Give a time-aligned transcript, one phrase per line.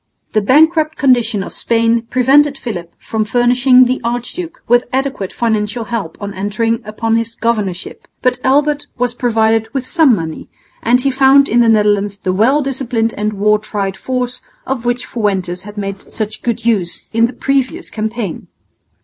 [0.33, 6.17] The bankrupt condition of Spain prevented Philip from furnishing the archduke with adequate financial help
[6.19, 10.49] on entering upon his governorship, but Albert was provided with some money,
[10.81, 15.05] and he found in the Netherlands the well disciplined and war tried force of which
[15.05, 18.47] Fuentes had made such good use in the previous campaign.